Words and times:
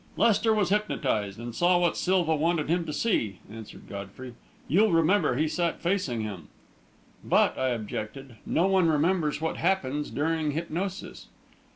"Lester 0.17 0.51
was 0.51 0.69
hypnotised 0.69 1.37
and 1.37 1.53
saw 1.53 1.77
what 1.77 1.95
Silva 1.95 2.35
willed 2.35 2.67
him 2.67 2.85
to 2.87 2.91
see," 2.91 3.37
answered 3.51 3.87
Godfrey. 3.87 4.33
"You'll 4.67 4.91
remember 4.91 5.35
he 5.35 5.47
sat 5.47 5.79
facing 5.79 6.21
him." 6.21 6.47
"But," 7.23 7.55
I 7.55 7.67
objected, 7.69 8.37
"no 8.43 8.65
one 8.65 8.87
remembers 8.87 9.41
what 9.41 9.57
happens 9.57 10.09
during 10.09 10.53
hypnosis." 10.53 11.27